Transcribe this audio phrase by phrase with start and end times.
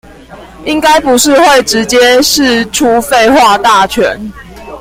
[0.65, 4.19] 應該不是會直接釋出廢話大全